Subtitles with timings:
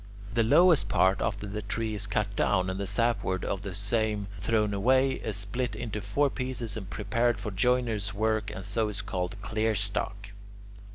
[0.33, 4.25] The lowest part, after the tree is cut down and the sapwood of the same
[4.39, 8.89] thrown away, is split up into four pieces and prepared for joiner's work, and so
[8.89, 10.31] is called "clearstock."